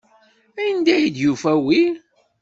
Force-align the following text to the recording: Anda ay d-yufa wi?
Anda 0.67 0.91
ay 0.95 1.05
d-yufa 1.15 1.53
wi? 1.65 1.81